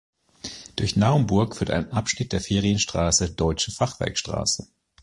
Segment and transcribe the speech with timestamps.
[0.77, 4.65] Durch Naumburg führt ein Abschnitt der Ferienstraße Deutsche Fachwerkstraße.